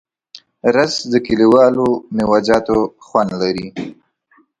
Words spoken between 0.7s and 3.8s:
رس د کلیوالو میوهجاتو خوند لري